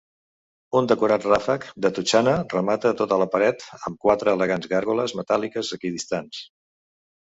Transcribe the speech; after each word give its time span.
Un 0.77 0.87
decorat 0.91 1.25
ràfec 1.31 1.67
de 1.85 1.91
totxana 1.97 2.33
remata 2.55 2.93
tota 3.01 3.19
la 3.25 3.27
paret 3.35 3.67
amb 3.79 4.01
quatre 4.07 4.35
elegants 4.39 4.73
gàrgoles 4.73 5.15
metàl·liques 5.23 5.71
equidistants. 5.79 6.41